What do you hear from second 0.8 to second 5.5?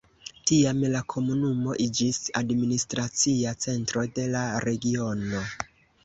la komunumo iĝis administracia centro de la regiono.